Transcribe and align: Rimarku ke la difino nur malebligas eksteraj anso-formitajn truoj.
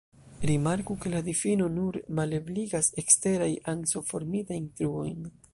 Rimarku 0.49 0.95
ke 1.03 1.11
la 1.15 1.21
difino 1.27 1.67
nur 1.75 2.01
malebligas 2.21 2.91
eksteraj 3.05 3.53
anso-formitajn 3.75 4.71
truoj. 4.81 5.09